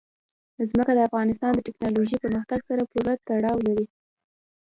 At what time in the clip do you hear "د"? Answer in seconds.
0.95-0.99, 1.55-1.59